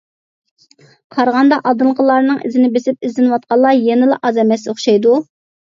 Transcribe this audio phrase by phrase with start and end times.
[1.15, 5.23] قارىغاندا ئالدىنقىلارنىڭ ئىزىنى بېسىپ ئىزدىنىۋاتقانلار يەنىلا ئاز ئەمەس ئوخشايدۇ.